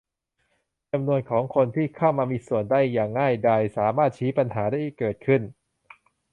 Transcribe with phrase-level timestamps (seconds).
[0.91, 5.41] จำนวนของคนที่เข้ามามีส่วนได้อย่างง่ายดายสามารถชี้ปัญหาที่เกิดขึ้น